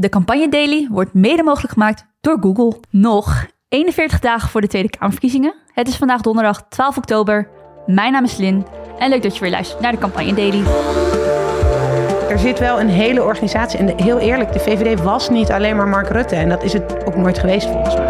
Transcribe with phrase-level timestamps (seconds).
[0.00, 2.80] De campagne Daily wordt mede mogelijk gemaakt door Google.
[2.90, 5.54] Nog 41 dagen voor de Tweede Kamerverkiezingen.
[5.72, 7.48] Het is vandaag donderdag 12 oktober.
[7.86, 8.66] Mijn naam is Lin
[8.98, 10.64] en leuk dat je weer luistert naar de campagne Daily.
[12.30, 13.78] Er zit wel een hele organisatie.
[13.78, 16.36] En heel eerlijk, de VVD was niet alleen maar Mark Rutte.
[16.36, 18.08] En dat is het ook nooit geweest volgens mij.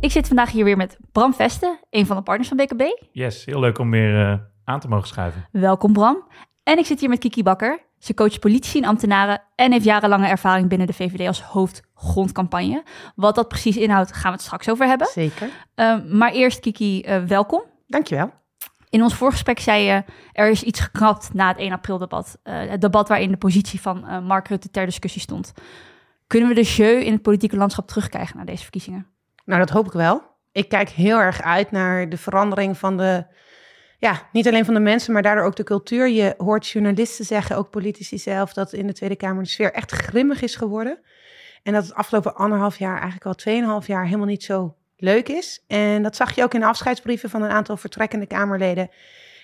[0.00, 2.82] Ik zit vandaag hier weer met Bram Vesten, een van de partners van BKB.
[3.12, 5.48] Yes, heel leuk om weer uh, aan te mogen schuiven.
[5.52, 6.24] Welkom Bram.
[6.62, 7.84] En ik zit hier met Kiki Bakker.
[7.98, 12.82] Ze coacht politici en ambtenaren en heeft jarenlange ervaring binnen de VVD als hoofdgrondcampagne.
[13.14, 15.06] Wat dat precies inhoudt, gaan we het straks over hebben.
[15.06, 15.48] Zeker.
[15.76, 17.62] Uh, maar eerst Kiki, uh, welkom.
[17.86, 18.32] Dankjewel.
[18.90, 22.38] In ons voorgesprek zei je, er is iets geknapt na het 1 april debat.
[22.44, 25.52] Uh, het debat waarin de positie van Mark Rutte ter discussie stond.
[26.26, 29.06] Kunnen we de jeu in het politieke landschap terugkrijgen na deze verkiezingen?
[29.44, 30.22] Nou, dat hoop ik wel.
[30.52, 33.26] Ik kijk heel erg uit naar de verandering van de
[33.98, 36.08] ja, niet alleen van de mensen, maar daardoor ook de cultuur.
[36.08, 39.92] Je hoort journalisten zeggen, ook politici zelf, dat in de Tweede Kamer de sfeer echt
[39.92, 40.98] grimmig is geworden.
[41.62, 45.64] En dat het afgelopen anderhalf jaar, eigenlijk al tweeënhalf jaar, helemaal niet zo leuk is.
[45.66, 48.90] En dat zag je ook in de afscheidsbrieven van een aantal vertrekkende Kamerleden.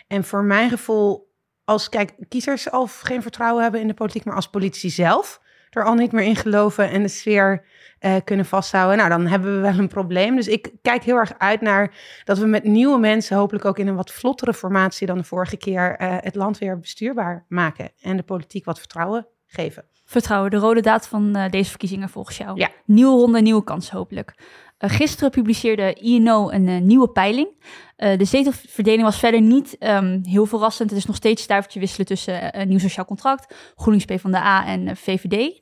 [0.07, 1.31] En voor mijn gevoel,
[1.65, 5.41] als kijk, kiezers al geen vertrouwen hebben in de politiek, maar als politici zelf
[5.77, 7.65] er al niet meer in geloven en de sfeer
[8.01, 10.37] uh, kunnen vasthouden, nou dan hebben we wel een probleem.
[10.37, 13.87] Dus ik kijk heel erg uit naar dat we met nieuwe mensen, hopelijk ook in
[13.87, 18.17] een wat vlottere formatie dan de vorige keer, uh, het land weer bestuurbaar maken en
[18.17, 19.85] de politiek wat vertrouwen geven.
[20.05, 22.59] Vertrouwen, de rode daad van uh, deze verkiezingen volgens jou.
[22.59, 22.69] Ja.
[22.85, 24.35] Nieuwe ronde, nieuwe kans hopelijk.
[24.83, 27.49] Uh, gisteren publiceerde INO een uh, nieuwe peiling.
[27.49, 30.91] Uh, de zetelverdeling was verder niet um, heel verrassend.
[30.91, 35.61] Het is nog steeds stuivertje wisselen tussen nieuw sociaal contract, GroenLinks PvdA en VVD.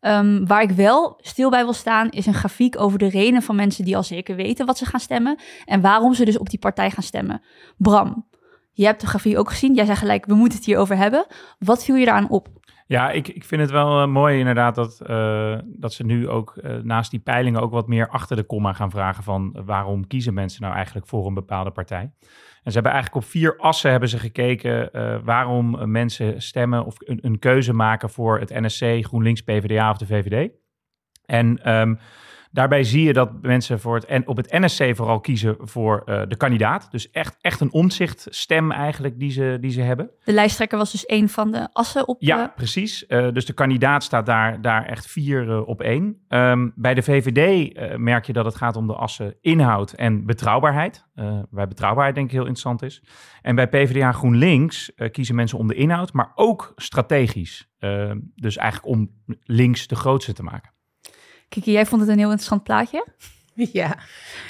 [0.00, 3.56] Um, waar ik wel stil bij wil staan, is een grafiek over de redenen van
[3.56, 6.58] mensen die al zeker weten wat ze gaan stemmen en waarom ze dus op die
[6.58, 7.42] partij gaan stemmen.
[7.76, 8.26] Bram,
[8.72, 9.74] je hebt de grafiek ook gezien.
[9.74, 11.26] Jij zei gelijk, we moeten het hierover hebben.
[11.58, 12.48] Wat viel je daaraan op?
[12.92, 16.54] Ja, ik, ik vind het wel uh, mooi inderdaad dat, uh, dat ze nu ook
[16.56, 20.34] uh, naast die peilingen ook wat meer achter de komma gaan vragen van waarom kiezen
[20.34, 22.00] mensen nou eigenlijk voor een bepaalde partij.
[22.62, 24.90] En ze hebben eigenlijk op vier assen hebben ze gekeken
[25.24, 30.06] waarom mensen stemmen of een, een, keuze maken voor het NSC, GroenLinks, PvdA of de
[30.06, 30.50] VVD.
[31.26, 31.98] En um,
[32.52, 36.36] Daarbij zie je dat mensen voor het, op het NSC vooral kiezen voor uh, de
[36.36, 36.90] kandidaat.
[36.90, 40.10] Dus echt, echt een omzichtstem eigenlijk die ze, die ze hebben.
[40.24, 42.16] De lijsttrekker was dus één van de assen op...
[42.20, 42.54] Ja, uh...
[42.54, 43.04] precies.
[43.08, 46.24] Uh, dus de kandidaat staat daar, daar echt vier op één.
[46.28, 51.06] Um, bij de VVD merk je dat het gaat om de assen inhoud en betrouwbaarheid.
[51.50, 53.02] bij betrouwbaarheid denk ik heel interessant is.
[53.42, 57.70] En bij PvdA GroenLinks kiezen mensen om de inhoud, maar ook strategisch.
[57.78, 59.10] Ehm, dus eigenlijk om
[59.42, 60.72] links de grootste te maken.
[61.52, 63.06] Kiki, jij vond het een heel interessant plaatje.
[63.54, 63.98] Ja.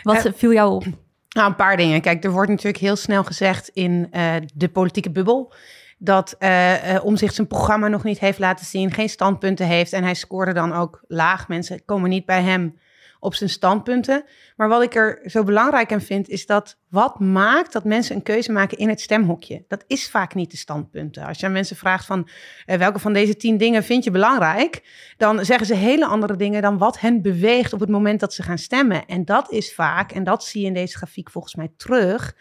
[0.02, 0.84] Wat uh, viel jou op?
[1.28, 2.00] Nou, een paar dingen.
[2.00, 5.52] Kijk, er wordt natuurlijk heel snel gezegd in uh, de politieke bubbel
[5.98, 10.14] dat uh, Omzicht zijn programma nog niet heeft laten zien, geen standpunten heeft en hij
[10.14, 11.48] scoorde dan ook laag.
[11.48, 12.78] Mensen komen niet bij hem
[13.22, 14.24] op zijn standpunten.
[14.56, 18.22] Maar wat ik er zo belangrijk aan vind, is dat wat maakt dat mensen een
[18.22, 19.64] keuze maken in het stemhokje?
[19.68, 21.26] Dat is vaak niet de standpunten.
[21.26, 22.28] Als je aan mensen vraagt van
[22.66, 24.82] uh, welke van deze tien dingen vind je belangrijk,
[25.16, 28.42] dan zeggen ze hele andere dingen dan wat hen beweegt op het moment dat ze
[28.42, 29.06] gaan stemmen.
[29.06, 32.36] En dat is vaak, en dat zie je in deze grafiek volgens mij terug.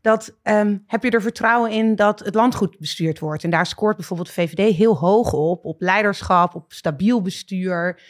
[0.00, 3.44] Dat um, heb je er vertrouwen in dat het land goed bestuurd wordt.
[3.44, 8.00] En daar scoort bijvoorbeeld de VVD heel hoog op, op leiderschap, op stabiel bestuur.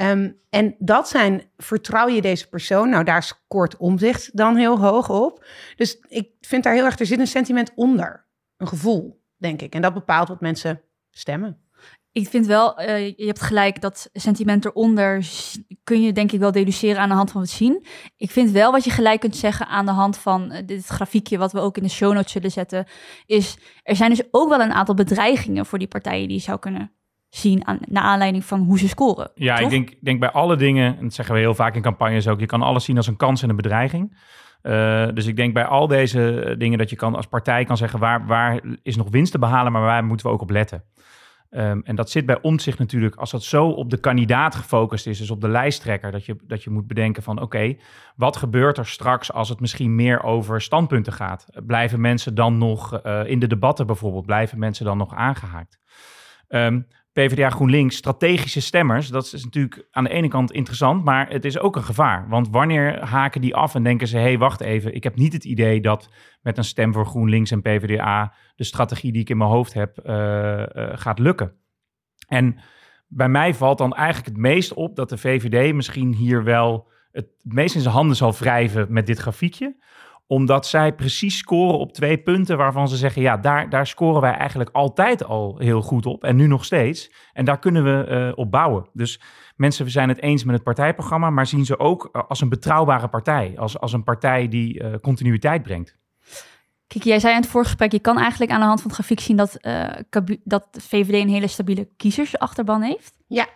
[0.00, 2.88] Um, en dat zijn, vertrouw je deze persoon?
[2.88, 5.44] Nou, daar scoort omzicht dan heel hoog op.
[5.76, 8.26] Dus ik vind daar heel erg, er zit een sentiment onder.
[8.56, 9.74] Een gevoel, denk ik.
[9.74, 11.62] En dat bepaalt wat mensen stemmen.
[12.12, 15.26] Ik vind wel, uh, je hebt gelijk, dat sentiment eronder
[15.84, 17.84] kun je denk ik wel deduceren aan de hand van het zien.
[18.16, 21.38] Ik vind wel wat je gelijk kunt zeggen aan de hand van uh, dit grafiekje,
[21.38, 22.86] wat we ook in de show notes zullen zetten,
[23.26, 26.58] is er zijn dus ook wel een aantal bedreigingen voor die partijen die je zou
[26.58, 26.97] kunnen
[27.28, 29.30] zien aan, naar aanleiding van hoe ze scoren.
[29.34, 29.64] Ja, toch?
[29.64, 32.40] ik denk, denk bij alle dingen, en dat zeggen we heel vaak in campagnes ook,
[32.40, 34.16] je kan alles zien als een kans en een bedreiging.
[34.62, 37.98] Uh, dus ik denk bij al deze dingen dat je kan als partij kan zeggen
[37.98, 40.84] waar, waar is nog winst te behalen, maar waar moeten we ook op letten.
[41.50, 45.18] Um, en dat zit bij omzicht natuurlijk, als dat zo op de kandidaat gefocust is,
[45.18, 47.80] dus op de lijsttrekker, dat je, dat je moet bedenken van oké, okay,
[48.16, 51.46] wat gebeurt er straks als het misschien meer over standpunten gaat?
[51.66, 55.78] Blijven mensen dan nog uh, in de debatten bijvoorbeeld, blijven mensen dan nog aangehaakt?
[56.48, 56.86] Um,
[57.18, 61.58] PvdA GroenLinks, strategische stemmers, dat is natuurlijk aan de ene kant interessant, maar het is
[61.58, 62.28] ook een gevaar.
[62.28, 65.32] Want wanneer haken die af en denken ze, hé, hey, wacht even, ik heb niet
[65.32, 66.08] het idee dat
[66.42, 70.00] met een stem voor GroenLinks en PvdA de strategie die ik in mijn hoofd heb
[70.06, 71.52] uh, uh, gaat lukken.
[72.28, 72.58] En
[73.06, 77.28] bij mij valt dan eigenlijk het meest op dat de VVD misschien hier wel het
[77.42, 79.76] meest in zijn handen zal wrijven met dit grafiekje
[80.28, 84.32] omdat zij precies scoren op twee punten waarvan ze zeggen: ja, daar, daar scoren wij
[84.32, 86.24] eigenlijk altijd al heel goed op.
[86.24, 87.12] En nu nog steeds.
[87.32, 88.88] En daar kunnen we uh, op bouwen.
[88.92, 89.20] Dus
[89.56, 93.08] mensen zijn het eens met het partijprogramma, maar zien ze ook eh, als een betrouwbare
[93.08, 93.54] partij.
[93.56, 95.96] Als, als een partij die uh, continuïteit brengt.
[96.86, 98.98] Kijk, jij zei in het vorige gesprek, je kan eigenlijk aan de hand van het
[98.98, 99.90] grafiek zien dat, uh,
[100.44, 103.18] dat de VVD een hele stabiele kiezersachterban heeft.
[103.26, 103.48] Ja,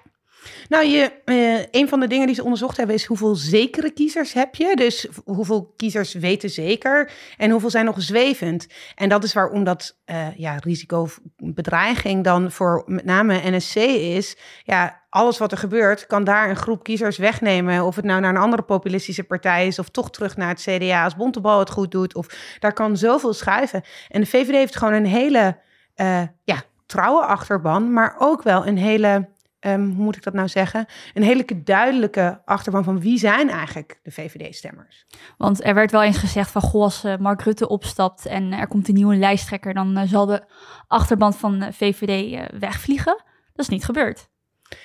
[0.68, 4.32] nou, je, uh, een van de dingen die ze onderzocht hebben is hoeveel zekere kiezers
[4.32, 4.76] heb je.
[4.76, 8.66] Dus hoeveel kiezers weten zeker en hoeveel zijn nog zwevend.
[8.94, 14.36] En dat is waarom dat uh, ja, risicobedreiging dan voor met name NSC is.
[14.62, 17.84] Ja, alles wat er gebeurt kan daar een groep kiezers wegnemen.
[17.84, 21.04] Of het nou naar een andere populistische partij is of toch terug naar het CDA
[21.04, 22.14] als Bontebal het goed doet.
[22.14, 23.82] Of daar kan zoveel schuiven.
[24.08, 25.56] En de VVD heeft gewoon een hele
[25.96, 29.28] uh, ja, trouwe achterban, maar ook wel een hele
[29.66, 34.00] um, hoe moet ik dat nou zeggen, een hele duidelijke achterban van wie zijn eigenlijk
[34.02, 35.06] de VVD-stemmers.
[35.36, 38.66] Want er werd wel eens gezegd van, goh, als uh, Mark Rutte opstapt en er
[38.66, 40.44] komt een nieuwe lijsttrekker, dan uh, zal de
[40.86, 43.22] achterban van de VVD wegvliegen.
[43.52, 44.30] Dat is niet gebeurd.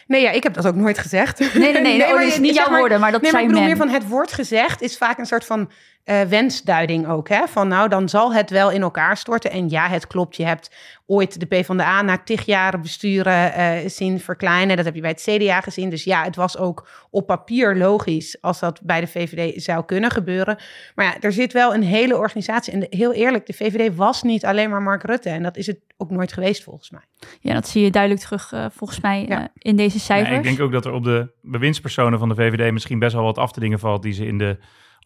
[0.08, 1.40] Nee, ja, ik heb dat ook nooit gezegd.
[1.40, 3.48] Nee, nee, nee, nee, nee oh, is niet jouw woorden, maar dat nee, maar ik
[3.48, 3.70] bedoel men.
[3.70, 5.70] meer van het woord gezegd is vaak een soort van
[6.10, 7.30] uh, wensduiding ook.
[7.30, 7.48] Hè?
[7.48, 9.52] Van nou, dan zal het wel in elkaar storten.
[9.52, 10.76] En ja, het klopt, je hebt
[11.06, 14.76] ooit de PvdA na tig jaren besturen uh, zien verkleinen.
[14.76, 15.90] Dat heb je bij het CDA gezien.
[15.90, 20.12] Dus ja, het was ook op papier logisch als dat bij de VVD zou kunnen
[20.12, 20.58] gebeuren.
[20.96, 22.74] Maar ja, er zit wel een hele organisatie.
[22.74, 25.30] En heel eerlijk, de VVD was niet alleen maar Mark Rutte.
[25.30, 27.02] En dat is het ook nooit geweest volgens mij.
[27.40, 29.48] Ja, dat zie je duidelijk terug uh, volgens mij ja.
[29.58, 30.30] in deze cijfers.
[30.30, 33.24] Ja, ik denk ook dat er op de bewindspersonen van de VVD misschien best wel
[33.24, 34.58] wat af te dingen valt die ze in de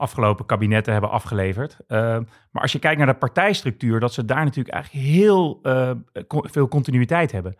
[0.02, 1.78] afgelopen kabinetten hebben afgeleverd.
[1.88, 1.98] Uh,
[2.52, 5.92] maar als je kijkt naar de partijstructuur, dat ze daar natuurlijk eigenlijk heel uh,
[6.30, 7.56] veel continuïteit hebben.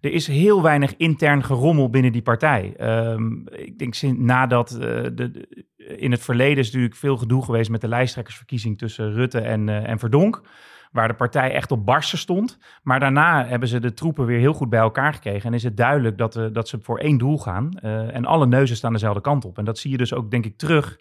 [0.00, 2.74] Er is heel weinig intern gerommel binnen die partij.
[2.80, 7.80] Um, ik denk nadat uh, de, in het verleden is natuurlijk veel gedoe geweest met
[7.80, 10.42] de lijsttrekkersverkiezing tussen Rutte en, en Verdonk
[10.96, 12.58] waar de partij echt op barsten stond.
[12.82, 15.48] Maar daarna hebben ze de troepen weer heel goed bij elkaar gekregen.
[15.48, 17.78] En is het duidelijk dat, uh, dat ze voor één doel gaan.
[17.82, 19.58] Uh, en alle neuzen staan dezelfde kant op.
[19.58, 20.98] En dat zie je dus ook, denk ik, terug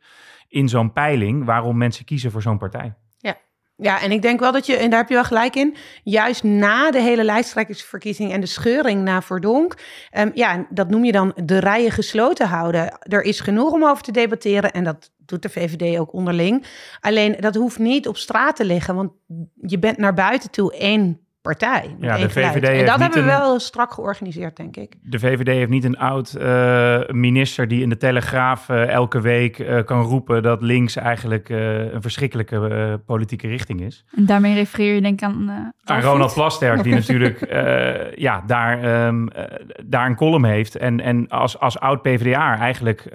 [0.47, 2.93] in zo'n peiling waarom mensen kiezen voor zo'n partij.
[3.77, 4.01] Ja.
[4.01, 6.91] En ik denk wel dat je, en daar heb je wel gelijk in, juist na
[6.91, 9.75] de hele lijsttrekkersverkiezing en de scheuring naar Verdonk,
[10.17, 12.97] um, ja, dat noem je dan de rijen gesloten houden.
[12.99, 16.65] Er is genoeg om over te debatteren en dat doet de VVD ook onderling.
[16.99, 19.11] Alleen dat hoeft niet op straat te liggen, want
[19.61, 21.95] je bent naar buiten toe één partij.
[21.99, 24.95] Ja, de VVD en dat hebben we een, wel strak georganiseerd, denk ik.
[25.01, 29.59] De VVD heeft niet een oud uh, minister die in de Telegraaf uh, elke week
[29.59, 34.05] uh, kan roepen dat links eigenlijk een verschrikkelijke politieke richting is.
[34.15, 35.73] En daarmee refereer je denk ik aan...
[35.83, 37.39] aan Ronald Plasterk, die natuurlijk
[38.15, 39.29] ja, daar, um,
[39.85, 40.75] daar een column heeft.
[40.75, 43.09] En, en als, als oud PvdA eigenlijk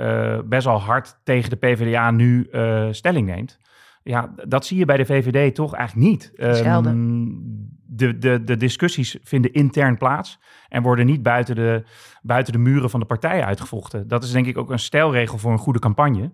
[0.44, 2.48] best wel hard tegen de PvdA nu
[2.90, 3.58] stelling neemt.
[4.02, 6.32] Ja, dat zie je bij de VVD toch eigenlijk niet.
[6.38, 10.38] Um, de, de, de discussies vinden intern plaats
[10.68, 11.84] en worden niet buiten de,
[12.22, 14.08] buiten de muren van de partij uitgevochten.
[14.08, 16.32] Dat is denk ik ook een stijlregel voor een goede campagne.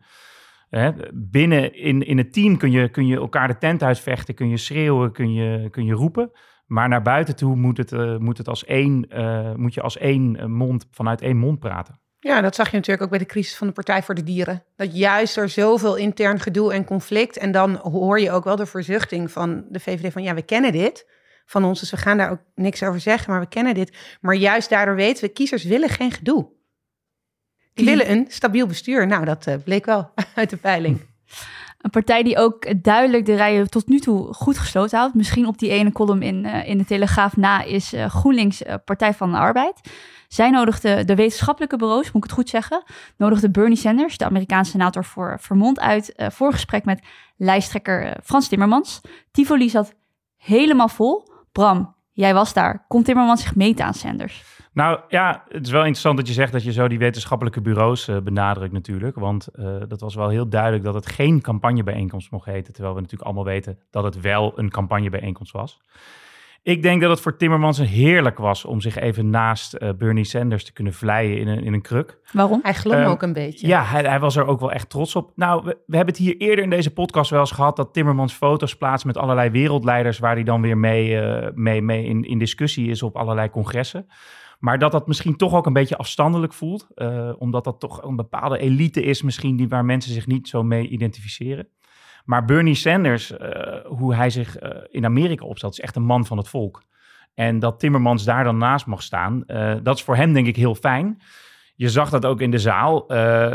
[0.69, 4.49] Hè, binnen in, in het team kun je, kun je elkaar de tent uitvechten, kun
[4.49, 6.31] je schreeuwen, kun je, kun je roepen.
[6.67, 9.99] Maar naar buiten toe moet, het, uh, moet, het als één, uh, moet je als
[9.99, 12.01] één mond, vanuit één mond praten.
[12.19, 14.65] Ja, dat zag je natuurlijk ook bij de crisis van de Partij voor de Dieren.
[14.77, 17.37] Dat juist er zoveel intern gedoe en conflict.
[17.37, 20.73] En dan hoor je ook wel de verzuchting van de VVD van ja, we kennen
[20.73, 21.07] dit
[21.47, 21.81] van ons.
[21.81, 23.97] Dus we gaan daar ook niks over zeggen, maar we kennen dit.
[24.21, 26.55] Maar juist daardoor weten we, kiezers willen geen gedoe.
[27.75, 29.07] Die willen een stabiel bestuur.
[29.07, 31.01] Nou, dat uh, bleek wel uit de peiling.
[31.79, 35.15] Een partij die ook duidelijk de rijen tot nu toe goed gesloten houdt.
[35.15, 39.15] Misschien op die ene column in, uh, in de Telegraaf na is uh, GroenLinks Partij
[39.15, 39.81] van de Arbeid.
[40.29, 42.83] Zij nodigde de wetenschappelijke bureaus, moet ik het goed zeggen,
[43.17, 47.01] nodigde Bernie Sanders, de Amerikaanse senator voor Vermont, uit voor gesprek met
[47.37, 49.01] lijsttrekker Frans Timmermans.
[49.31, 49.95] Tivoli zat
[50.37, 51.36] helemaal vol.
[51.57, 52.85] Bram, jij was daar.
[52.89, 54.45] Komt Timmermans zich meten aan Sanders?
[54.73, 58.09] Nou ja, het is wel interessant dat je zegt dat je zo die wetenschappelijke bureaus
[58.09, 59.17] uh, benadrukt natuurlijk.
[59.17, 62.73] Want uh, dat was wel heel duidelijk dat het geen campagnebijeenkomst mocht heten.
[62.73, 65.81] Terwijl we natuurlijk allemaal weten dat het wel een campagnebijeenkomst was.
[66.67, 70.65] Ik denk dat het voor Timmermans heerlijk was om zich even naast uh, Bernie Sanders
[70.65, 72.19] te kunnen vlijen in een, in een kruk.
[72.33, 72.61] Waarom?
[72.63, 73.67] Hij glom uh, ook een beetje.
[73.67, 75.33] Ja, hij, hij, was er ook wel echt trots op.
[75.35, 78.33] Nou, we, we, hebben het hier eerder in deze podcast wel eens gehad dat Timmermans
[78.33, 82.39] foto's plaatst met allerlei wereldleiders waar hij dan weer mee, uh, mee, mee in, in
[82.39, 84.07] discussie is op allerlei congressen.
[84.59, 86.87] Maar dat dat misschien toch ook een beetje afstandelijk voelt,
[87.39, 90.89] omdat dat toch een bepaalde elite is misschien die, waar mensen zich niet zo mee
[90.89, 91.69] identificeren.
[92.27, 93.39] Maar Bernie Sanders, uh,
[93.85, 96.83] hoe hij zich uh, in Amerika opstelt, is echt een man van het volk.
[97.35, 100.57] En dat Timmermans daar dan naast mag staan, uh, dat is voor hem denk ik
[100.57, 101.21] heel fijn.
[101.75, 103.05] je zag dat ook in de zaal.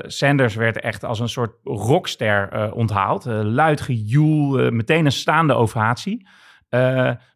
[0.04, 3.26] Sanders werd echt als een soort rockster onthaald.
[3.26, 6.28] Uh, luid gejoel, meteen een staande ovatie.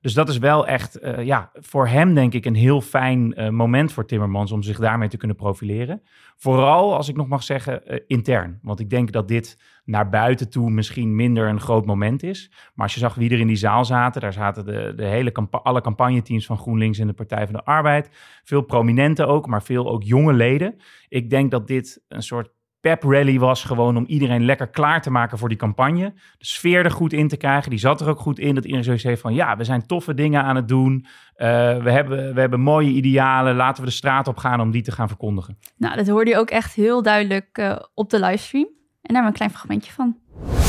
[0.01, 4.05] Dus dat is wel echt ja, voor hem denk ik een heel fijn moment voor
[4.05, 6.01] Timmermans om zich daarmee te kunnen profileren.
[6.35, 8.59] Vooral, als ik nog mag zeggen, intern.
[8.61, 12.51] Want ik denk dat dit naar buiten toe misschien minder een groot moment is.
[12.51, 15.31] Maar als je zag wie er in die zaal zaten, daar zaten de, de hele
[15.51, 18.09] alle campagneteams van GroenLinks en de Partij van de Arbeid.
[18.43, 20.75] Veel prominenten ook, maar veel ook jonge leden.
[21.07, 22.49] Ik denk dat dit een soort
[22.89, 26.13] pep rally was gewoon om iedereen lekker klaar te maken voor die campagne.
[26.37, 27.69] De sfeer er goed in te krijgen.
[27.69, 30.13] Die zat er ook goed in dat iedereen zoiets heeft van ja, we zijn toffe
[30.13, 30.93] dingen aan het doen.
[30.95, 31.47] Uh,
[31.83, 33.55] we, hebben, we hebben mooie idealen.
[33.55, 35.57] Laten we de straat op gaan om die te gaan verkondigen.
[35.77, 38.67] Nou, dat hoorde je ook echt heel duidelijk uh, op de livestream.
[39.01, 40.64] En daar hebben we een klein fragmentje van.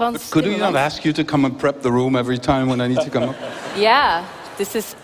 [0.00, 2.80] Frans Could we not ask you to come and prep the room every time when
[2.80, 3.36] I need to come up?
[3.76, 4.24] Yeah,
[4.56, 4.94] this is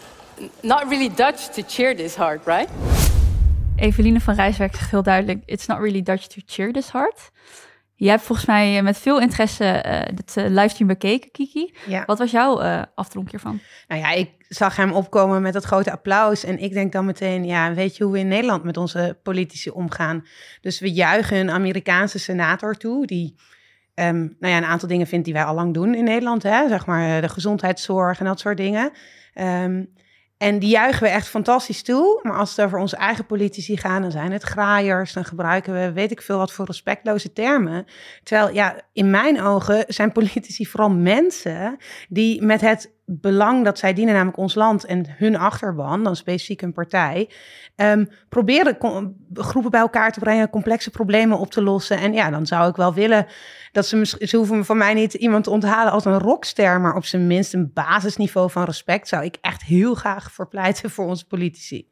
[0.62, 2.68] not really Dutch to cheer this hard, right?
[3.76, 7.30] Eveline van Rijswijk zegt heel duidelijk: It's not really Dutch to cheer this hard.
[7.94, 11.74] Jij hebt volgens mij met veel interesse uh, het uh, livestream bekeken, Kiki.
[11.86, 12.02] Ja.
[12.06, 13.60] Wat was jouw uh, afdronk hiervan?
[13.88, 16.44] Nou ja, ik zag hem opkomen met dat grote applaus.
[16.44, 19.70] En ik denk dan meteen, ja, weet je hoe we in Nederland met onze politici
[19.70, 20.26] omgaan?
[20.60, 23.34] Dus we juichen een Amerikaanse senator toe, die
[24.00, 26.42] um, nou ja, een aantal dingen vindt die wij al lang doen in Nederland.
[26.42, 26.68] Hè?
[26.68, 28.90] Zeg maar de gezondheidszorg en dat soort dingen.
[29.34, 29.94] Um,
[30.38, 32.20] en die juichen we echt fantastisch toe.
[32.22, 35.12] Maar als het over onze eigen politici gaan, dan zijn het graaiers.
[35.12, 37.84] Dan gebruiken we weet ik veel wat voor respectloze termen.
[38.22, 41.76] Terwijl, ja, in mijn ogen zijn politici vooral mensen
[42.08, 46.62] die met het belang dat zij dienen, namelijk ons land en hun achterban, dan specifiek
[46.62, 47.30] een partij,
[47.76, 48.76] um, proberen
[49.34, 51.98] groepen bij elkaar te brengen, complexe problemen op te lossen.
[51.98, 53.26] En ja, dan zou ik wel willen
[53.72, 57.04] dat ze, ze hoeven van mij niet iemand te onthalen als een rockster, maar op
[57.04, 61.88] zijn minst een basisniveau van respect zou ik echt heel graag verpleiten voor onze politici.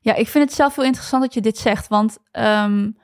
[0.00, 2.96] Ja, ik vind het zelf heel interessant dat je dit zegt, want um,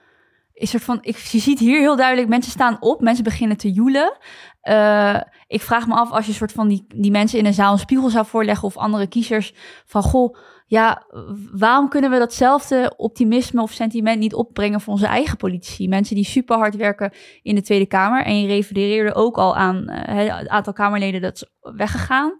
[0.53, 3.73] is er van, ik, je ziet hier heel duidelijk, mensen staan op, mensen beginnen te
[3.73, 4.19] joelen.
[4.63, 7.73] Uh, ik vraag me af als je soort van die, die mensen in een zaal
[7.73, 9.55] een spiegel zou voorleggen of andere kiezers
[9.87, 11.07] van goh, ja,
[11.53, 15.89] waarom kunnen we datzelfde optimisme of sentiment niet opbrengen voor onze eigen politici?
[15.89, 18.25] Mensen die super hard werken in de Tweede Kamer.
[18.25, 22.39] En je refereerde ook al aan uh, het aantal Kamerleden dat is weggegaan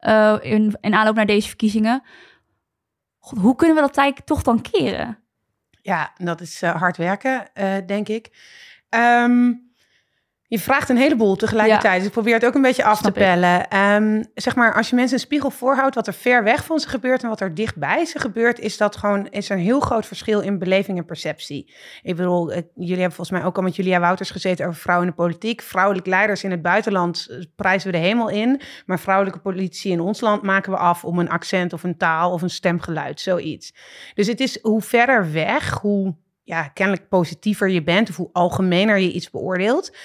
[0.00, 2.02] uh, in, in aanloop naar deze verkiezingen.
[3.18, 5.21] Hoe kunnen we dat eigenlijk toch dan keren?
[5.82, 7.50] Ja, dat is uh, hard werken,
[7.86, 8.30] denk ik.
[8.90, 9.71] Um,
[10.52, 11.96] je vraagt een heleboel tegelijkertijd.
[11.96, 13.76] Dus ik probeer het ook een beetje af te pellen.
[13.78, 16.88] Um, zeg maar, als je mensen een spiegel voorhoudt wat er ver weg van ze
[16.88, 20.06] gebeurt en wat er dichtbij ze gebeurt, is dat gewoon is er een heel groot
[20.06, 21.72] verschil in beleving en perceptie.
[22.02, 25.14] Ik bedoel, jullie hebben volgens mij ook al met Julia Wouters gezeten over vrouwen in
[25.16, 25.62] de politiek.
[25.62, 28.60] Vrouwelijke leiders in het buitenland eh, prijzen we de hemel in.
[28.86, 32.32] Maar vrouwelijke politici in ons land maken we af om een accent of een taal
[32.32, 33.74] of een stemgeluid, zoiets.
[34.14, 38.98] Dus het is hoe verder weg, hoe ja, kennelijk positiever je bent of hoe algemener
[38.98, 39.96] je iets beoordeelt.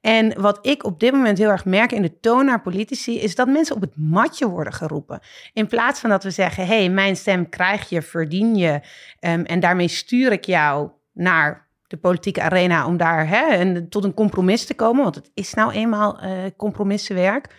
[0.00, 3.34] En wat ik op dit moment heel erg merk in de toon naar politici, is
[3.34, 5.20] dat mensen op het matje worden geroepen.
[5.52, 8.80] In plaats van dat we zeggen: hé, hey, mijn stem krijg je, verdien je.
[9.20, 14.04] Um, en daarmee stuur ik jou naar de politieke arena om daar hè, en, tot
[14.04, 15.02] een compromis te komen.
[15.02, 17.54] Want het is nou eenmaal uh, compromissenwerk.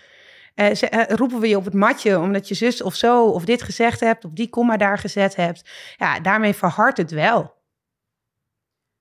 [0.56, 3.46] Uh, ze, uh, roepen we je op het matje omdat je zus of zo of
[3.46, 5.70] dit gezegd hebt, of die komma daar gezet hebt.
[5.98, 7.57] Ja, daarmee verhardt het wel.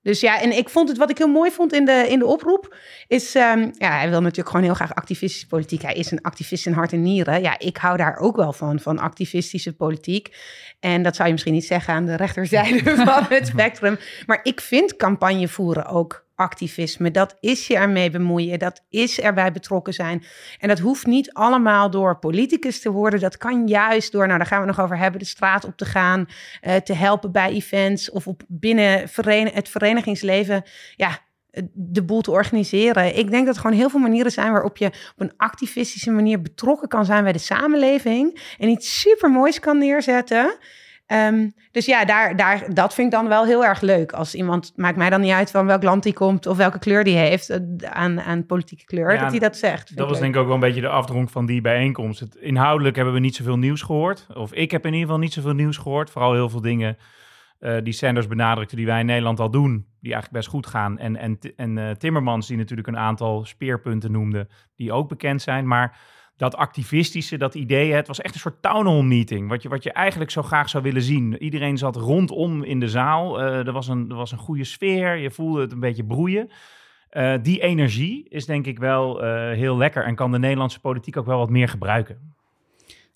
[0.01, 2.25] Dus ja, en ik vond het, wat ik heel mooi vond in de, in de
[2.25, 2.75] oproep,
[3.07, 5.81] is, um, ja, hij wil natuurlijk gewoon heel graag activistische politiek.
[5.81, 7.41] Hij is een activist in hart en nieren.
[7.41, 10.35] Ja, ik hou daar ook wel van, van activistische politiek.
[10.79, 13.97] En dat zou je misschien niet zeggen aan de rechterzijde van het spectrum.
[14.25, 17.11] Maar ik vind campagne voeren ook activisme.
[17.11, 18.59] Dat is je ermee bemoeien.
[18.59, 20.23] Dat is erbij betrokken zijn.
[20.59, 23.19] En dat hoeft niet allemaal door politicus te worden.
[23.19, 25.85] Dat kan juist door, nou daar gaan we nog over hebben, de straat op te
[25.85, 26.25] gaan,
[26.61, 30.63] uh, te helpen bij events of op binnen veren het verenigingsleven.
[30.95, 31.19] Ja,
[31.73, 33.17] de boel te organiseren.
[33.17, 36.41] Ik denk dat er gewoon heel veel manieren zijn waarop je op een activistische manier
[36.41, 40.57] betrokken kan zijn bij de samenleving en iets super moois kan neerzetten.
[41.07, 44.11] Um, dus ja, daar, daar, dat vind ik dan wel heel erg leuk.
[44.11, 47.03] Als iemand, maakt mij dan niet uit van welk land hij komt of welke kleur
[47.03, 47.59] die heeft, eh,
[47.89, 49.97] aan, aan politieke kleur, dat hij dat zegt.
[49.97, 52.19] Dat was denk ik ook wel een beetje de afdronk van die bijeenkomst.
[52.19, 54.27] Het, inhoudelijk hebben we niet zoveel nieuws gehoord.
[54.33, 56.09] Of ik heb in ieder geval niet zoveel nieuws gehoord.
[56.09, 56.97] Vooral heel veel dingen
[57.59, 60.97] uh, die Sanders benadrukte, die wij in Nederland al doen, die eigenlijk best goed gaan.
[60.97, 65.67] En, en, en uh, Timmermans, die natuurlijk een aantal speerpunten noemde, die ook bekend zijn.
[65.67, 65.97] Maar
[66.37, 69.49] dat activistische, dat idee, het was echt een soort town hall meeting.
[69.49, 71.37] Wat je, wat je eigenlijk zo graag zou willen zien.
[71.43, 73.41] Iedereen zat rondom in de zaal.
[73.41, 75.15] Uh, er, was een, er was een goede sfeer.
[75.15, 76.49] Je voelde het een beetje broeien.
[77.09, 81.17] Eh, die energie is denk ik wel eh, heel lekker en kan de Nederlandse politiek
[81.17, 82.35] ook wel wat meer gebruiken.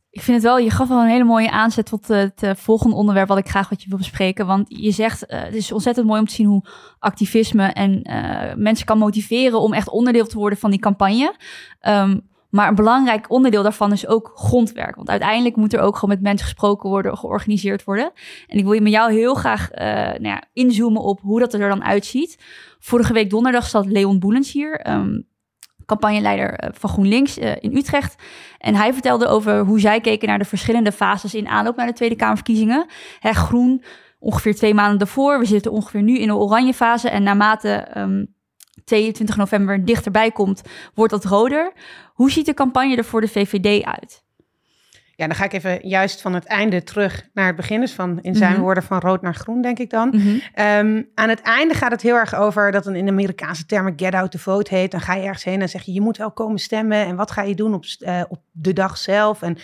[0.10, 3.28] Ik vind het wel, je gaf wel een hele mooie aanzet tot het volgende onderwerp
[3.28, 4.46] wat ik graag wat je wil bespreken.
[4.46, 6.66] Want je zegt, het is ontzettend mooi om te zien hoe
[7.00, 8.01] activisme en
[8.58, 11.36] mensen kan motiveren om echt onderdeel te worden van die campagne.
[11.80, 12.18] Ehm,
[12.51, 14.96] maar een belangrijk onderdeel daarvan is ook grondwerk.
[14.96, 18.12] Want uiteindelijk moet er ook gewoon met mensen gesproken worden, georganiseerd worden.
[18.48, 21.53] En ik wil je met jou heel graag eh, nou ja, inzoomen op hoe dat
[21.53, 22.38] er dan uitziet.
[22.79, 25.22] Vorige week donderdag zat Leon Boelens hier, ehm,
[25.86, 28.15] campagneleider eh, van GroenLinks eh, in Utrecht.
[28.58, 31.93] En hij vertelde over hoe zij keken naar de verschillende fases in aanloop naar de
[31.93, 32.86] Tweede Kamerverkiezingen.
[33.20, 33.84] Hè, groen
[34.20, 35.39] ongeveer twee maanden daarvoor.
[35.39, 37.10] We zitten ongeveer nu in de oranje fase.
[37.10, 38.24] En naarmate ehm
[38.84, 40.62] 22 november dichterbij komt,
[40.94, 41.72] wordt dat roder.
[42.14, 44.24] Hoe ziet de campagne er voor de VVD uit?
[45.16, 47.80] Ja, dan ga ik even juist van het einde terug naar het begin.
[47.80, 48.62] Dus van in zijn Mhm.
[48.62, 50.14] woorden van rood naar groen, denk ik dan.
[50.54, 53.94] Ehm, aan het einde gaat het heel erg over dat een in de Amerikaanse termen
[53.96, 54.92] get out the vote heet.
[54.92, 57.06] Dan ga je ergens heen en zeg je, je moet wel komen stemmen.
[57.06, 59.42] En wat ga je doen op, eh, op de dag zelf?
[59.42, 59.58] En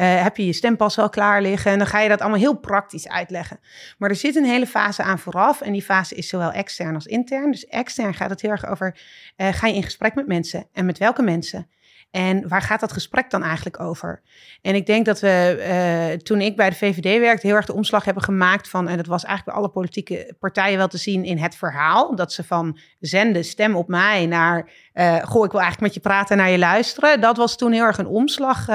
[0.00, 1.72] eh, heb je je stempas al klaar liggen?
[1.72, 3.60] En dan ga je dat allemaal heel praktisch uitleggen.
[3.98, 5.60] Maar er zit een hele fase aan vooraf.
[5.60, 7.50] En die fase is zowel extern als intern.
[7.50, 8.98] Dus extern gaat het heel erg over,
[9.36, 10.66] eh, ga je in gesprek met mensen?
[10.72, 11.68] En met welke mensen?
[12.10, 14.22] En waar gaat dat gesprek dan eigenlijk over?
[14.62, 17.74] En ik denk dat we, eh, toen ik bij de VVD werkte, heel erg de
[17.74, 21.24] omslag hebben gemaakt van, en dat was eigenlijk bij alle politieke partijen wel te zien
[21.24, 25.60] in het verhaal, dat ze van zenden, stem op mij, naar, eh goh, ik wil
[25.60, 27.20] eigenlijk met je praten, naar je luisteren.
[27.20, 28.68] Dat was toen heel erg een omslag.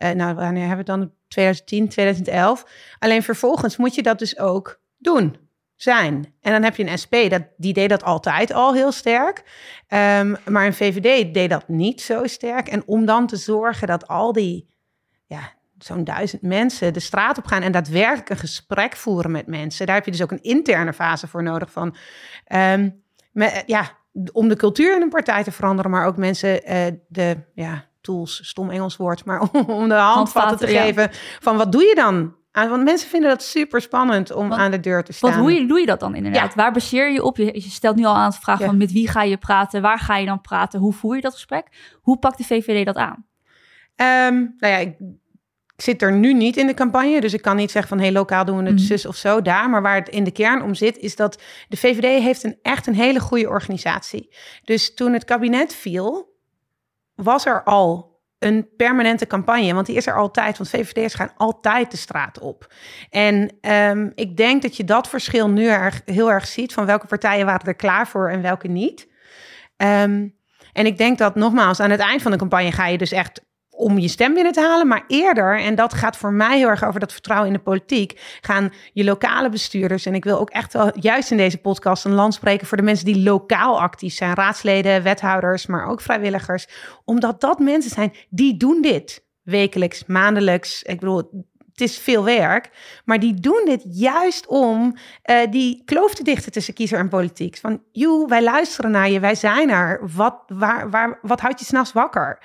[0.00, 1.12] Eh, nou, wanneer hebben we het dan?
[1.28, 2.66] 2010, 2011.
[2.98, 5.36] Alleen vervolgens moet je dat dus ook doen
[5.76, 6.34] zijn.
[6.40, 9.42] En dan heb je een SP, dat, die deed dat altijd al heel sterk.
[9.86, 12.68] Ehm, maar een VVD deed dat niet zo sterk.
[12.68, 14.68] En om dan te zorgen dat al die,
[15.26, 19.86] ja, zo'n duizend mensen de straat op gaan en daadwerkelijk een gesprek voeren met mensen.
[19.86, 21.96] Daar heb je dus ook een interne fase voor nodig van,
[22.44, 22.90] ehm,
[23.66, 23.98] ja,
[24.32, 28.40] om de cultuur in een partij te veranderen, maar ook mensen eh, de, ja, tools,
[28.48, 30.82] stom Engels woord, maar om, de handvatten te ja.
[30.82, 31.08] geven
[31.40, 32.38] van wat doe je dan?
[32.52, 32.68] aan?
[32.68, 35.30] Want mensen vinden dat super spannend om Want- aan de deur te staan.
[35.30, 36.48] Want hoe doe je dat dan inderdaad?
[36.54, 36.62] Ja.
[36.62, 37.36] Waar baseer je op?
[37.36, 38.68] Je, je stelt nu al aan het vragen Ja.
[38.70, 39.82] van met wie ga je praten?
[39.82, 40.80] Waar ga je dan praten?
[40.80, 41.66] Hoe voer je dat gesprek?
[42.02, 43.26] Hoe pakt de VVD dat aan?
[43.96, 44.88] Ehm, nou ja, ik,
[45.76, 48.12] ik zit er nu niet in de campagne, dus ik kan niet zeggen van hey,
[48.12, 48.82] lokaal doen we het Mhm.
[48.84, 49.70] zus of zo daar.
[49.70, 52.86] Maar waar het in de kern om zit, is dat de VVD heeft een echt
[52.86, 54.34] een hele goede organisatie.
[54.64, 56.29] Dus toen het kabinet viel,
[57.22, 60.58] was er al een permanente campagne, want die is er altijd.
[60.58, 62.72] Want VVD'ers gaan altijd de straat op.
[63.10, 67.06] En ehm, ik denk dat je dat verschil nu erg, heel erg ziet van welke
[67.06, 69.08] partijen waren er klaar voor en welke niet.
[69.76, 70.28] Ehm,
[70.72, 73.48] en ik denk dat nogmaals, aan het eind van de campagne ga je dus echt
[73.80, 74.86] om je stem binnen te halen.
[74.86, 78.38] Maar eerder, en dat gaat voor mij heel erg over dat vertrouwen in de politiek,
[78.40, 80.06] gaan je lokale bestuurders.
[80.06, 82.82] En ik wil ook echt wel juist in deze podcast een land spreken voor de
[82.82, 84.34] mensen die lokaal actief zijn.
[84.34, 86.68] Raadsleden, wethouders, maar ook vrijwilligers.
[87.04, 90.82] Omdat dat mensen zijn die doen dit wekelijks, maandelijks.
[90.82, 91.46] Ik bedoel,
[91.80, 92.70] het is veel werk.
[93.04, 97.56] Maar die doen dit juist om eh, die kloof te dichten tussen kiezer en politiek.
[97.56, 100.00] Van, joh, wij luisteren naar je, wij zijn er.
[100.14, 102.38] Wat, waar, waar, wat houdt je s'nachts wakker?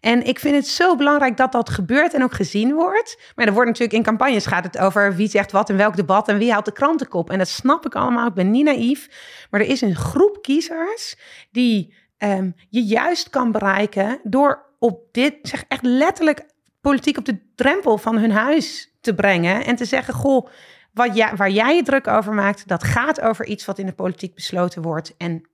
[0.00, 3.32] En ik vind het zo belangrijk dat dat gebeurt en ook gezien wordt.
[3.34, 6.28] Maar er wordt natuurlijk in campagnes gaat het over wie zegt wat in welk debat
[6.28, 7.30] en wie haalt de krantenkop.
[7.30, 8.26] En dat snap ik allemaal.
[8.26, 9.08] Ik ben niet naïef.
[9.50, 11.16] Maar er is een groep kiezers
[11.50, 16.46] die ehm, je juist kan bereiken door op dit, zeg echt letterlijk
[16.80, 20.48] politiek op de drempel van hun huis te brengen en te zeggen: Goh,
[20.92, 24.34] wat waar jij je druk over maakt, dat gaat over iets wat in de politiek
[24.34, 25.14] besloten wordt.
[25.16, 25.48] En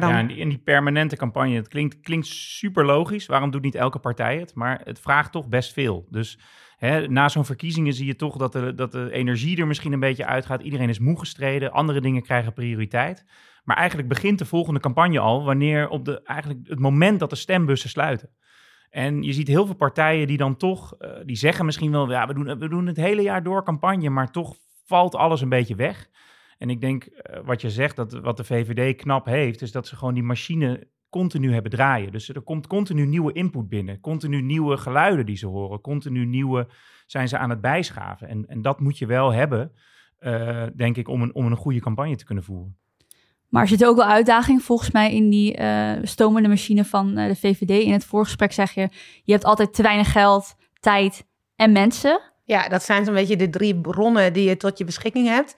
[0.00, 0.08] daar.
[0.08, 3.26] Ja, en die permanente campagne, het klinkt, klinkt super logisch.
[3.26, 4.54] Waarom doet niet elke partij het?
[4.54, 6.06] Maar het vraagt toch best veel.
[6.10, 6.38] Dus
[6.76, 10.00] hè, na zo'n verkiezingen zie je toch dat de, dat de energie er misschien een
[10.00, 10.62] beetje uitgaat.
[10.62, 13.24] Iedereen is moe gestreden, andere dingen krijgen prioriteit.
[13.64, 17.36] Maar eigenlijk begint de volgende campagne al wanneer op de, eigenlijk het moment dat de
[17.36, 18.30] stembussen sluiten.
[18.90, 22.26] En je ziet heel veel partijen die dan toch, eh, die zeggen misschien wel, ja,
[22.26, 25.74] we doen, we doen het hele jaar door campagne, maar toch valt alles een beetje
[25.74, 26.08] weg.
[26.58, 29.86] En ik denk, eh, wat je zegt, dat wat de VVD knap heeft, is dat
[29.86, 32.12] ze gewoon die machine continu hebben draaien.
[32.12, 36.66] Dus er komt continu nieuwe input binnen, continu nieuwe geluiden die ze horen, continu nieuwe
[37.06, 38.28] zijn ze aan het bijschaven.
[38.28, 39.72] En, en dat moet je wel hebben,
[40.18, 42.76] eh, denk ik, om een, om een goede campagne te kunnen voeren.
[43.48, 47.28] Maar er zit ook wel uitdaging volgens mij in die eh, stomende machine van eh,
[47.28, 47.70] de VVD.
[47.70, 48.88] In het voorgesprek zeg je,
[49.24, 52.20] je hebt altijd te weinig geld, tijd en mensen.
[52.44, 55.56] Ja, dat zijn zo'n beetje de drie bronnen die je tot je beschikking hebt.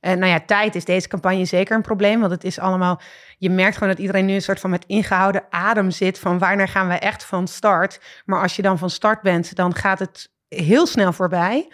[0.00, 2.20] En nou ja, tijd is deze campagne zeker een probleem.
[2.20, 3.00] Want het is allemaal.
[3.38, 6.18] Je merkt gewoon dat iedereen nu een soort van met ingehouden adem zit.
[6.18, 8.00] Van wanneer gaan we echt van start?
[8.24, 11.68] Maar als je dan van start bent, dan gaat het heel snel voorbij.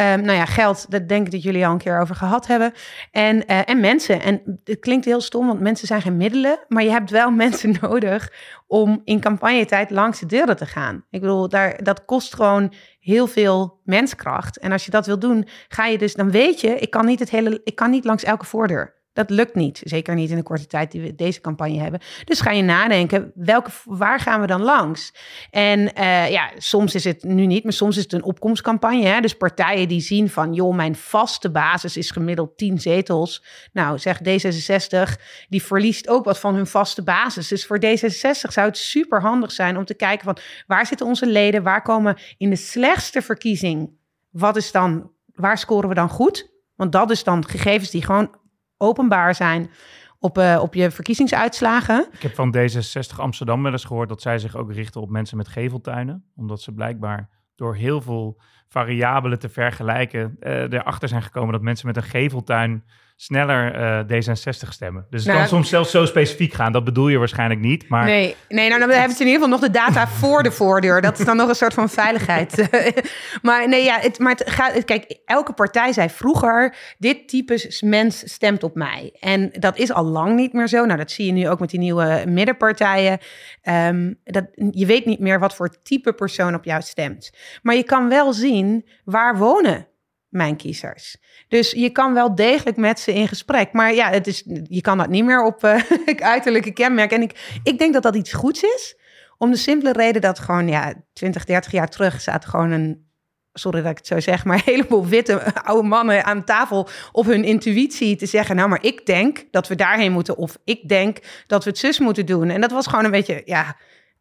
[0.00, 2.72] Um, nou ja, geld, dat denk ik dat jullie al een keer over gehad hebben.
[3.10, 4.22] En, uh, en mensen.
[4.22, 6.58] En het klinkt heel stom, want mensen zijn geen middelen.
[6.68, 8.32] Maar je hebt wel mensen nodig
[8.66, 11.04] om in campagnetijd langs de deuren te gaan.
[11.10, 14.58] Ik bedoel, daar, dat kost gewoon heel veel menskracht.
[14.58, 17.18] En als je dat wil doen, ga je dus, dan weet je, ik kan niet,
[17.18, 18.97] het hele, ik kan niet langs elke voordeur.
[19.18, 19.80] Dat lukt niet.
[19.84, 22.00] Zeker niet in de korte tijd die we deze campagne hebben.
[22.24, 25.14] Dus ga je nadenken, welke, waar gaan we dan langs?
[25.50, 29.06] En uh, ja, soms is het nu niet, maar soms is het een opkomstcampagne.
[29.06, 29.20] Hè?
[29.20, 33.44] Dus partijen die zien van, joh, mijn vaste basis is gemiddeld 10 zetels.
[33.72, 37.48] Nou, zeg D66, die verliest ook wat van hun vaste basis.
[37.48, 41.26] Dus voor D66 zou het super handig zijn om te kijken van, waar zitten onze
[41.26, 41.62] leden?
[41.62, 43.90] Waar komen in de slechtste verkiezing?
[44.30, 46.50] Wat is dan, waar scoren we dan goed?
[46.76, 48.36] Want dat is dan gegevens die gewoon
[48.78, 49.70] openbaar zijn
[50.18, 52.06] op, uh, op je verkiezingsuitslagen.
[52.12, 55.36] Ik heb van D66 Amsterdam wel eens gehoord dat zij zich ook richten op mensen
[55.36, 56.24] met geveltuinen.
[56.36, 61.86] Omdat ze blijkbaar door heel veel variabelen te vergelijken uh, erachter zijn gekomen dat mensen
[61.86, 62.82] met een geveltuin
[63.20, 63.74] sneller
[64.10, 65.06] uh, D66 stemmen.
[65.10, 66.72] Dus het nou, kan soms zelfs zo specifiek gaan.
[66.72, 67.88] Dat bedoel je waarschijnlijk niet.
[67.88, 68.04] Maar...
[68.04, 71.00] Nee, nee nou, dan hebben ze in ieder geval nog de data voor de voordeur.
[71.00, 72.68] Dat is dan nog een soort van veiligheid.
[73.42, 74.84] maar nee, ja, het, maar het gaat.
[74.84, 79.16] Kijk, elke partij zei vroeger: dit type mens stemt op mij.
[79.20, 80.84] En dat is al lang niet meer zo.
[80.84, 83.18] Nou, dat zie je nu ook met die nieuwe middenpartijen.
[83.62, 87.30] Um, dat, je weet niet meer wat voor type persoon op jou stemt.
[87.62, 88.57] Maar je kan wel zien
[89.04, 89.88] waar wonen
[90.28, 91.16] mijn kiezers.
[91.48, 93.72] Dus je kan wel degelijk met ze in gesprek.
[93.72, 95.80] Maar ja, het is, je kan dat niet meer op uh,
[96.16, 97.16] uiterlijke kenmerken.
[97.16, 98.96] En ik, ik denk dat dat iets goeds is.
[99.38, 103.06] Om de simpele reden dat gewoon, ja, 20, 30 jaar terug staat gewoon een,
[103.52, 107.26] sorry dat ik het zo zeg, maar een heleboel witte oude mannen aan tafel op
[107.26, 110.36] hun intuïtie te zeggen, nou, maar ik denk dat we daarheen moeten.
[110.36, 112.50] Of ik denk dat we het zus moeten doen.
[112.50, 113.76] En dat was gewoon een beetje, ja,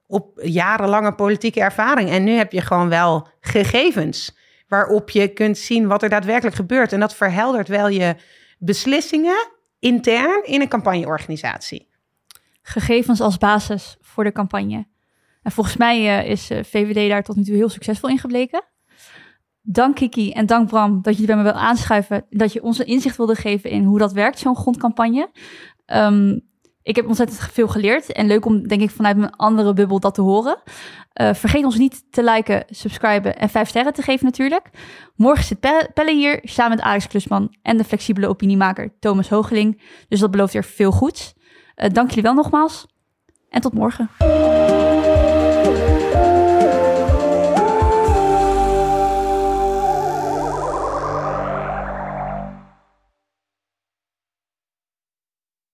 [0.08, 2.10] op jarenlange politieke ervaring.
[2.10, 6.94] En nu heb je gewoon wel gegevens waarop je kunt zien wat er daadwerkelijk gebeurt.
[6.94, 8.16] En dat verheldert wel je
[8.60, 11.90] beslissingen intern in een campagneorganisatie.
[12.62, 14.88] Gegevens als basis voor de campagne.
[15.42, 18.64] En volgens mij uh, is eh, VVD daar tot nu toe heel succesvol in gebleken.
[19.62, 22.26] Dank Kiki en dank Bram dat je bij me wil aanschuiven.
[22.30, 25.30] Dat je ons inzicht wilde geven in hoe dat werkt, zo'n grondcampagne.
[25.86, 26.47] Um,
[26.88, 28.12] ik heb ontzettend veel geleerd.
[28.12, 30.58] En leuk om, denk ik, vanuit mijn andere bubbel dat te horen.
[31.22, 34.70] Uh, vergeet ons niet te liken, subscriben en vijf sterren te geven natuurlijk.
[35.16, 35.60] Morgen zit
[35.94, 39.82] Pelle hier, samen met Alex Klusman en de flexibele opiniemaker Thomas Hoogeling.
[40.08, 41.34] Dus dat belooft weer veel goeds.
[41.76, 42.86] Uh, dank jullie wel nogmaals
[43.50, 44.10] en tot morgen.